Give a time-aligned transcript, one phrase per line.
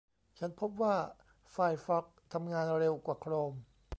[0.39, 0.95] ฉันพบว่า
[1.51, 3.53] ไฟร์ฟอกซ์ทำงานเร็วกว่าโครม